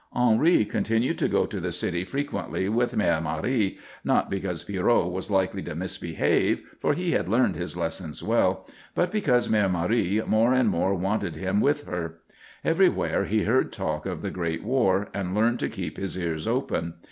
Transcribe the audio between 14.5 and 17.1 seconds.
war and learned to keep his ears open.